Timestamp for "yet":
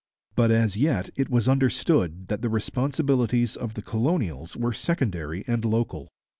0.77-1.11